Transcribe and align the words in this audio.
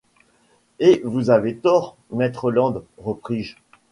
Et 0.79 1.03
vous 1.05 1.29
avez 1.29 1.57
tort, 1.57 1.95
maître 2.11 2.49
Land, 2.49 2.81
repris-je. 2.97 3.55